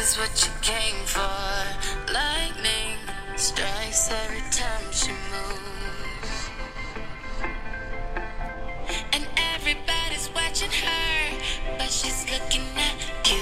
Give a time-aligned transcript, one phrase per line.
[0.00, 1.20] is what you came for.
[2.12, 2.98] Lightning
[3.36, 6.50] strikes every time she moves.
[9.12, 11.34] And everybody's watching her,
[11.78, 12.94] but she's looking at
[13.28, 13.38] you.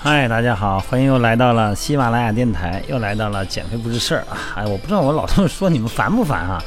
[0.00, 4.38] 嗨，大家好，欢迎又来到了喜马拉雅电台，又来到了减肥不是事儿啊！
[4.54, 6.62] 哎，我不知道我老这么说你们烦不烦啊？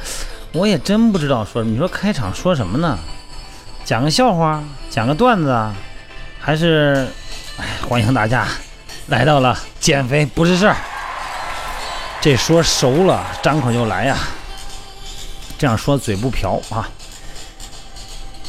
[0.52, 2.98] 我也真不知道说，你说开场说什么呢？
[3.82, 5.74] 讲个笑话，讲个段子啊，
[6.38, 7.08] 还是，
[7.88, 8.46] 欢迎大家
[9.08, 10.76] 来到了减肥不是事儿。
[12.20, 14.18] 这说熟了，张口就来呀，
[15.58, 16.88] 这样说嘴不瓢啊。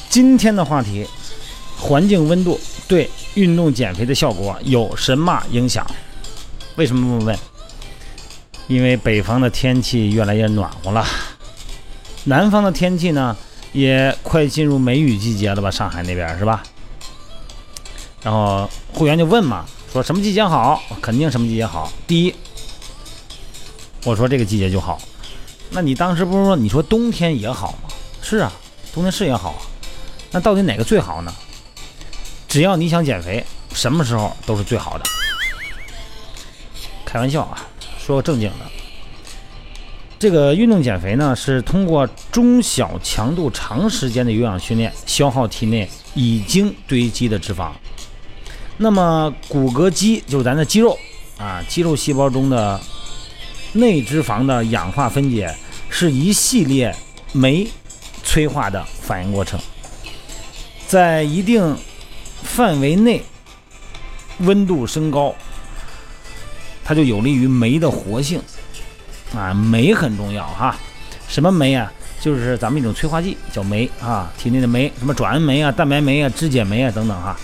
[0.10, 1.08] 今天的话题，
[1.78, 5.86] 环境温度对运动减肥的效果有什么影响？
[6.76, 7.40] 为什么这么问？
[8.68, 11.06] 因为北方的天气越来越暖和了，
[12.26, 13.36] 南方的天气呢
[13.72, 15.72] 也快进入梅雨季节了吧？
[15.72, 16.62] 上海那边是吧？
[18.24, 20.82] 然后会员就问嘛，说什么季节好？
[21.02, 21.92] 肯定什么季节好。
[22.06, 22.36] 第一，
[24.06, 25.02] 我说这个季节就好。
[25.72, 27.90] 那你当时不是说你说冬天也好吗？
[28.22, 28.52] 是啊，
[28.94, 29.62] 冬天是也好啊。
[30.32, 31.34] 那到底哪个最好呢？
[32.48, 35.06] 只要你想减肥，什么时候都是最好的。
[37.06, 37.66] 开玩笑啊，
[38.00, 38.66] 说个正经的。
[40.20, 47.72] 这个运动减肥呢，是通过中小强度、长时间的有氧训练，消耗体内已经堆积的脂肪。
[48.84, 50.98] 那么骨骼肌就是咱的肌肉
[51.38, 52.82] 啊，肌肉细胞中的
[53.74, 55.56] 内脂肪的氧化分解，
[55.88, 56.94] 是一系列
[57.32, 57.68] 酶
[58.24, 59.60] 催化的反应过程，
[60.88, 61.78] 在一定
[62.42, 63.22] 范围内
[64.40, 65.36] 温度升高，
[66.84, 68.42] 它就有利于酶的活性
[69.36, 69.54] 啊。
[69.54, 70.76] 酶很重要哈，
[71.28, 71.94] 什么酶啊？
[72.20, 74.34] 就是咱们一种催化剂，叫酶啊。
[74.40, 77.40] 体内的酶，什么转氨酶啊、蛋白酶啊、脂解酶啊等等哈。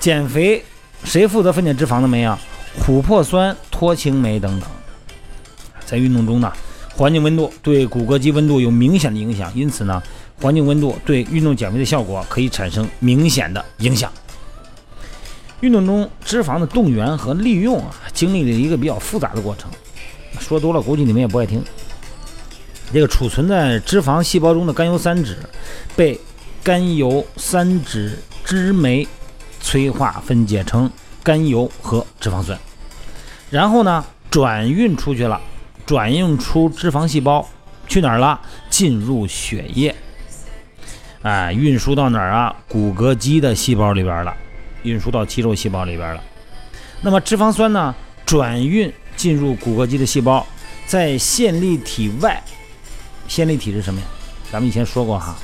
[0.00, 0.64] 减肥
[1.04, 2.38] 谁负责分解脂肪的酶啊？
[2.82, 4.68] 琥珀酸、脱氢酶等等。
[5.84, 6.50] 在运动中呢，
[6.96, 10.02] 环境温度对骨骼肌温度有明显的影响，因此呢，
[10.40, 14.10] 环境温度对运动减肥的效果可以产生明显的影响。
[15.60, 19.70] 运动中脂肪的动员和利用啊，经历了一个比较复杂的过程。
[20.38, 21.62] 说多了，估计你们也不爱听。
[22.92, 25.36] 这个储存在脂肪细胞中的甘油三酯，
[25.94, 26.18] 被
[26.62, 29.06] 甘油三酯脂酶
[29.60, 30.90] 催化分解成
[31.22, 32.58] 甘油和脂肪酸，
[33.50, 35.40] 然后呢，转运出去了，
[35.86, 37.46] 转运出脂肪细胞
[37.86, 38.40] 去哪儿了？
[38.70, 39.94] 进入血液，
[41.22, 42.56] 哎，运输到哪儿啊？
[42.68, 44.34] 骨骼肌的细胞里边了，
[44.82, 46.22] 运输到肌肉细胞里边了。
[47.02, 47.94] 那么脂肪酸呢？
[48.24, 50.46] 转运进入骨骼肌的细胞，
[50.86, 52.42] 在线粒体外，
[53.26, 54.06] 线粒体是什么呀？
[54.52, 55.36] 咱们以前说过哈，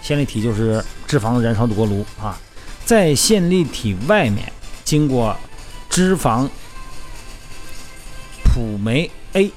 [0.00, 2.38] 线粒体就是脂肪燃烧的锅炉啊。
[2.90, 4.52] 在线粒体外面，
[4.82, 5.36] 经过
[5.88, 6.48] 脂肪
[8.46, 9.52] 辅酶 A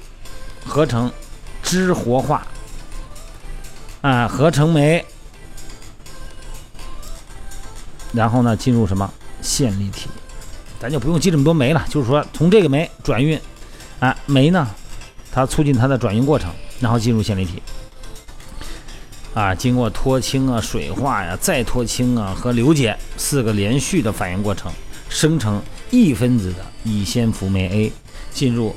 [0.64, 1.10] 合成
[1.60, 2.46] 脂活化，
[4.02, 5.04] 啊，合成酶，
[8.12, 9.12] 然后呢，进入什么
[9.42, 10.08] 线粒体？
[10.78, 13.36] 咱就不用记这么多酶了，就是说从这个酶转运，
[13.98, 14.70] 啊，酶呢，
[15.32, 17.60] 它促进它的转运过程，然后进入线粒体。
[19.34, 24.72] 啊，经过脱氢啊、水化呀、再脱氢啊和硫解四个连续的反应过程，
[25.08, 27.92] 生成异分子的乙酰辅酶 A，
[28.30, 28.76] 进入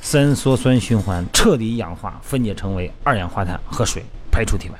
[0.00, 4.74] 三羧酸循环，彻底氧化分解成为二氧化碳和水，排出体外。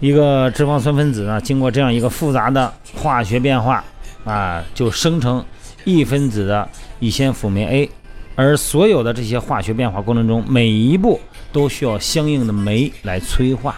[0.00, 3.84] 一个脂肪酸分子呢，经过这样一个复杂的化学变化
[4.24, 5.44] 啊，就生成
[5.84, 6.66] 异分子的
[7.00, 7.90] 乙酰辅酶 A，
[8.34, 11.20] 而所有的这些化学变化过程中，每一步。
[11.52, 13.76] 都需要相应的酶来催化，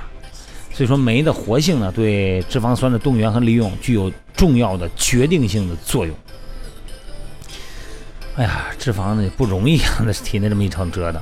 [0.73, 6.15] 所以说酶的活性呢，对脂肪酸的动员和利用具有重要的决定性的作用。
[8.37, 11.21] 哎呀，脂肪呢不容易啊，那体内这么一场折腾。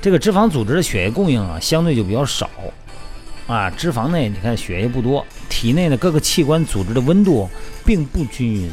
[0.00, 2.48] 这个脂肪组织的血液供应啊，相对就比较少
[3.46, 3.68] 啊。
[3.68, 7.50] 脂肪内你看血液不多，体内的各个器官组织的温度
[7.84, 8.70] 并不均匀。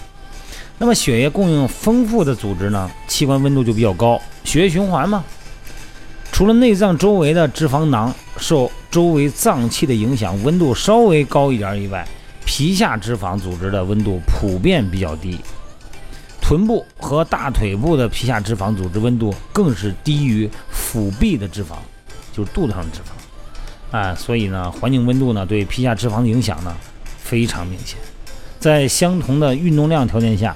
[0.77, 5.23] 那么血液供应丰富的组织呢，器官温度就比较高，血液循环嘛。
[6.35, 12.05] 除了内脏周围的脂肪囊受周围脏器的影响，温度稍微高一点以外，
[12.43, 15.39] 皮下脂肪组织的温度普遍比较低。
[16.41, 21.77] 臀部和大腿部的皮下脂肪组织温度更是低于腹壁的脂肪，
[22.33, 23.97] 就是肚子上的脂肪。
[23.97, 26.75] 啊，所以呢，环境温度呢对皮下脂肪的影响呢
[27.17, 27.97] 非常明显。
[28.59, 30.53] 在相同的运动量条件下。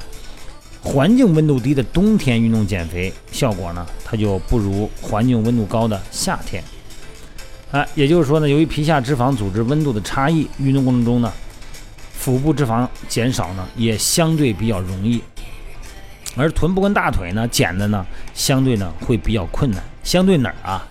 [0.82, 6.64] 环境温度低的冬天运动减肥效果呢，它就不如环境温度高的夏天。
[7.72, 11.32] 啊，也就是说呢，由于皮下脂肪组织温度的差异，运动过程中呢，
[12.14, 15.22] 腹部脂肪减少呢，也相对比较容易。
[16.36, 19.84] 而臀部跟大腿呢，减的呢，相对呢会比较困难。
[20.04, 20.88] 相对哪儿啊？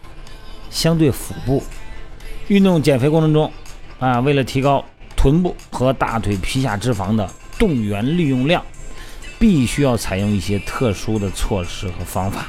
[0.70, 1.62] 相对腹部。
[2.48, 3.50] 运动减肥过程中，
[3.98, 4.84] 啊，为了提高
[5.16, 8.64] 臀部和大腿皮下脂肪的动员利用量，
[9.38, 12.46] 必须要采用一些特殊的措施和方法。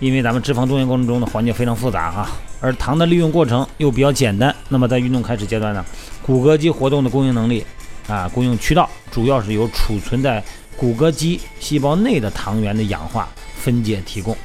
[0.00, 2.30] 因为咱们脂肪动员过程中的环节非常复杂啊，
[2.60, 4.54] 而糖的利用过程又比较简单。
[4.68, 5.84] 那么在运动开始阶段呢，
[6.22, 7.66] 骨骼肌活动的供应能力
[8.06, 10.42] 啊，供应渠道主要是由储存在
[10.76, 14.36] 骨骼肌细胞内的糖原的氧化分解提供。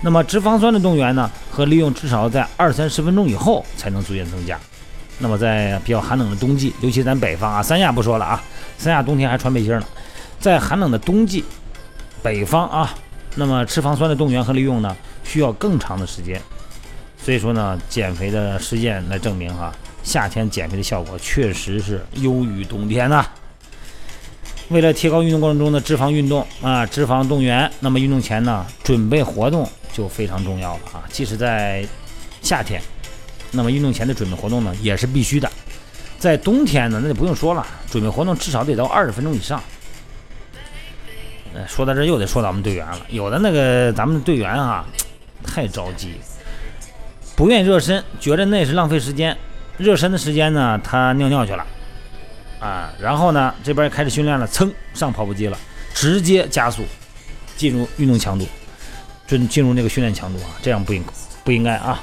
[0.00, 4.58] 那么脂肪酸的动员呢和利用至少在二三十分钟以后才能逐渐增加。
[5.18, 8.42] 那么在比较寒冷的冬季，尤其咱北方啊，三亚不说了啊，
[8.76, 9.84] 三亚冬天还穿背心呢。
[10.46, 11.44] 在寒冷的冬季，
[12.22, 12.94] 北方啊。
[13.34, 16.40] 那么脂肪酸的动员和利用呢，需要更长的时间。
[17.20, 23.26] 所以说呢，减肥的实践来证明哈，夏天减肥的效果确实是优于冬天呐。
[24.68, 31.02] 为了提高运动过程中的脂肪运动啊，脂肪动员，那么运动前呢，准备活动就非常重要了啊。
[31.10, 31.84] 即使在
[32.40, 32.80] 夏天，
[33.50, 35.50] 那么运动前的准备活动呢，也是必须的。
[36.20, 39.60] 在冬天呢，那就不用说了，准备活动至少得到二十分钟以上。
[41.68, 44.84] 说到这又得说到我们队员了，有的那个咱们队员啊，
[45.46, 46.14] 太着急，
[47.36, 49.36] 不愿意热身，觉得那是浪费时间。
[49.78, 51.66] 热身的时间呢，他尿尿去了，
[52.58, 55.58] 啊，然后呢这边开始训练了，噌上跑步机了，
[55.92, 56.82] 直接加速
[57.56, 58.46] 进入运动强度，
[59.26, 61.04] 进进入那个训练强度啊，这样不应
[61.44, 62.02] 不应该啊。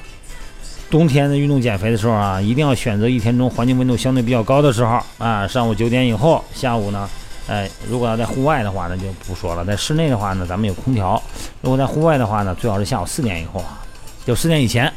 [0.91, 7.09] 冬天的运动减肥的时候啊，一定要选择一天中环境温度相对比较高的时候啊，上午九点以后，下午呢。
[7.45, 9.65] 哎，如果要在户外的话，那就不说了。
[9.65, 11.21] 在室内的话呢，咱们有空调。
[11.61, 13.81] 如果在户外的话呢，最好是下午四点以后啊，
[14.25, 14.91] 就四点以前。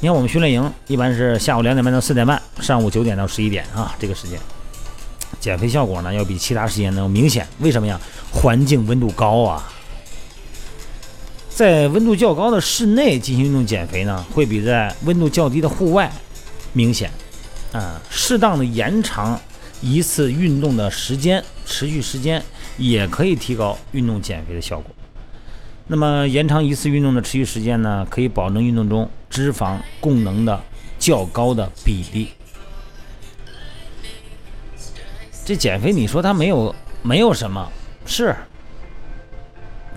[0.00, 4.38] 你看我们训练营一般是下午两点半到四点半，上午九点到十一点啊，这个时间
[5.40, 7.48] 减肥效果呢要比其他时间呢要明显。
[7.60, 7.98] 为什么呀？
[8.30, 9.72] 环境温度高啊，
[11.48, 16.12] 在温度较高的室内进行运动减肥呢，会比在温度较低的户外
[16.74, 17.10] 明显。
[17.72, 19.40] 啊，适当的延长。
[19.82, 22.40] 一次运动的时间持续时间
[22.78, 24.94] 也可以提高运动减肥的效果。
[25.88, 30.62] 那么延长一次运动的持续时间呢，可以保证运动中脂肪供能的
[31.00, 32.28] 较高的比例。
[35.44, 37.68] 这减肥你说它没有没有什么
[38.06, 38.34] 是，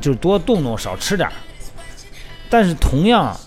[0.01, 1.33] 就多动动少吃点儿。
[2.49, 3.39] 但是同样，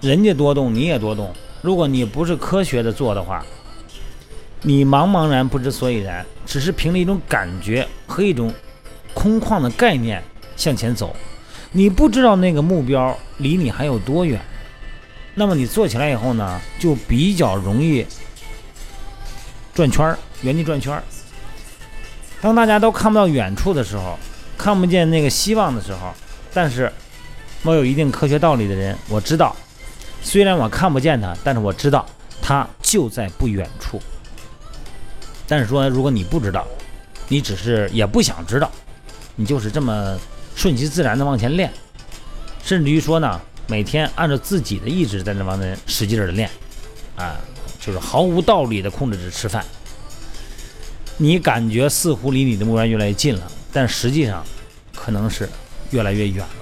[0.00, 1.30] 人家多动你也多动，
[1.60, 3.44] 如果你不是科学的做的话。
[4.62, 8.52] 你茫茫然不知所以然，只是凭着一种感觉和一种
[9.14, 10.22] 空旷的概念
[10.56, 11.16] 向前走，
[11.72, 14.40] 你不知道那个目标离你还有多远。
[15.34, 18.06] 那么你做起来以后呢，就比较容易
[19.72, 21.02] 转圈儿，原地转圈儿。
[22.42, 24.18] 当大家都看不到远处的时候，
[24.58, 26.12] 看不见那个希望的时候，
[26.52, 26.92] 但是
[27.62, 29.56] 我有一定科学道理的人，我知道，
[30.20, 32.04] 虽然我看不见它，但是我知道
[32.42, 33.98] 它就在不远处。
[35.50, 36.64] 但是说，如果你不知道，
[37.26, 38.70] 你只是也不想知道，
[39.34, 40.16] 你就是这么
[40.54, 41.72] 顺其自然的往前练，
[42.62, 46.48] 甚至于说呢，每天按照自己的意志在那往那使劲的练，
[47.16, 47.34] 啊，
[47.80, 49.64] 就是毫无道理的控制着吃饭，
[51.16, 54.44] 你感觉似乎离你的目标越来越近了，但实际上
[54.94, 55.48] 可能是
[55.90, 56.54] 越来越远了。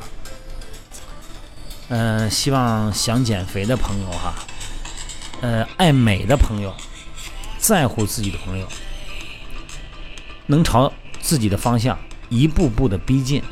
[1.90, 4.34] 嗯，希望想减肥的朋友哈，
[5.42, 6.74] 呃，爱美的朋友。
[7.68, 8.66] 在乎自己的朋友，
[10.46, 11.98] 能朝自己的方向
[12.30, 13.42] 一步步的逼近，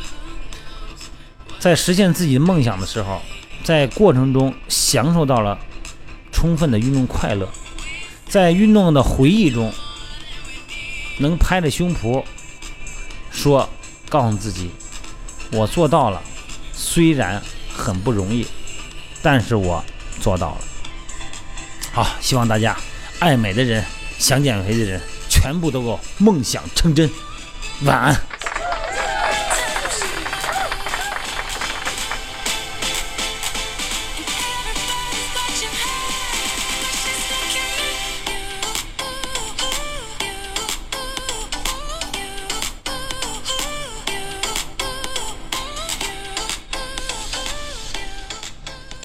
[1.59, 3.21] 在实现自己的梦想的时候，
[3.63, 5.59] 在过程中享受到了
[6.33, 7.47] 充分的运动快乐，
[8.27, 9.71] 在运动的回忆中，
[11.19, 12.25] 能拍着胸脯
[13.31, 13.69] 说，
[14.09, 14.71] 告诉自己，
[15.53, 16.23] 我做到了，
[16.73, 18.47] 虽然很不容易，
[19.21, 19.85] 但是我
[20.23, 20.59] 做到了。
[21.93, 22.75] 好，希望大家
[23.19, 23.85] 爱美的人。
[24.19, 27.11] 想减肥的人，全部都够梦想成真。
[27.83, 28.21] 晚安。